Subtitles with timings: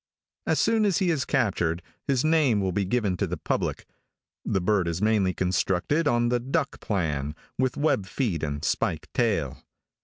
[0.47, 3.85] As soon as he is captured, his name will be given to the public.
[4.43, 9.59] The bird is mainly constructed on the duck plan, with web feet and spike tail.